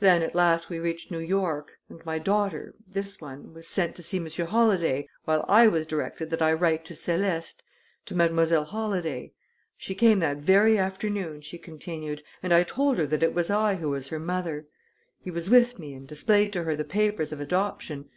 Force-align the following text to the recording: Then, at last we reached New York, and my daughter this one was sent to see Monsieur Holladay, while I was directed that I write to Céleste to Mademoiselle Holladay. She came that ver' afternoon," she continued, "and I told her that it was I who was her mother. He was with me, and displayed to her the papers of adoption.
Then, 0.00 0.22
at 0.22 0.34
last 0.34 0.70
we 0.70 0.78
reached 0.78 1.10
New 1.10 1.18
York, 1.18 1.72
and 1.90 2.02
my 2.06 2.18
daughter 2.18 2.74
this 2.90 3.20
one 3.20 3.52
was 3.52 3.68
sent 3.68 3.94
to 3.96 4.02
see 4.02 4.18
Monsieur 4.18 4.46
Holladay, 4.46 5.06
while 5.26 5.44
I 5.46 5.66
was 5.68 5.86
directed 5.86 6.30
that 6.30 6.40
I 6.40 6.54
write 6.54 6.86
to 6.86 6.94
Céleste 6.94 7.60
to 8.06 8.14
Mademoiselle 8.14 8.64
Holladay. 8.64 9.32
She 9.76 9.94
came 9.94 10.20
that 10.20 10.38
ver' 10.38 10.74
afternoon," 10.78 11.42
she 11.42 11.58
continued, 11.58 12.22
"and 12.42 12.54
I 12.54 12.62
told 12.62 12.96
her 12.96 13.06
that 13.08 13.22
it 13.22 13.34
was 13.34 13.50
I 13.50 13.74
who 13.74 13.90
was 13.90 14.08
her 14.08 14.18
mother. 14.18 14.64
He 15.20 15.30
was 15.30 15.50
with 15.50 15.78
me, 15.78 15.92
and 15.92 16.08
displayed 16.08 16.50
to 16.54 16.62
her 16.62 16.74
the 16.74 16.82
papers 16.84 17.30
of 17.30 17.38
adoption. 17.38 18.08